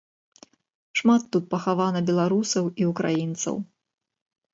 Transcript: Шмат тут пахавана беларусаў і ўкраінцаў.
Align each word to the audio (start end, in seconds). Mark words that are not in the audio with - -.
Шмат 1.01 1.27
тут 1.35 1.45
пахавана 1.51 2.01
беларусаў 2.07 2.71
і 2.83 2.87
ўкраінцаў. 2.93 3.55